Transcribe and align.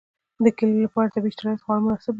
د 0.43 0.45
کلیو 0.57 0.85
لپاره 0.85 1.13
طبیعي 1.15 1.33
شرایط 1.37 1.59
خورا 1.63 1.79
مناسب 1.83 2.05
دي. 2.09 2.09